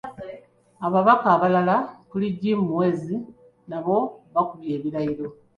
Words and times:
Ababaka 0.85 1.27
abalala 1.35 1.77
okuli 2.01 2.27
Jim 2.39 2.59
Muhwezi 2.67 3.15
nabo 3.69 3.97
bakubye 4.33 4.71
ebirayiro. 4.77 5.27